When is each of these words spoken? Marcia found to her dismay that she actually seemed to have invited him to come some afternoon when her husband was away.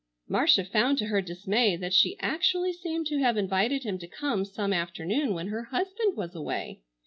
Marcia 0.27 0.65
found 0.65 0.97
to 0.97 1.05
her 1.05 1.21
dismay 1.21 1.75
that 1.75 1.93
she 1.93 2.17
actually 2.21 2.73
seemed 2.73 3.05
to 3.05 3.19
have 3.19 3.37
invited 3.37 3.83
him 3.83 3.99
to 3.99 4.07
come 4.07 4.43
some 4.43 4.73
afternoon 4.73 5.35
when 5.35 5.49
her 5.49 5.65
husband 5.65 6.17
was 6.17 6.33
away. 6.33 6.81